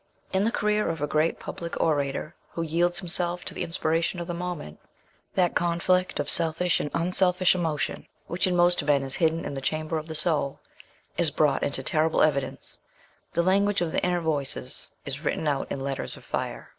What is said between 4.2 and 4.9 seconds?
the moment,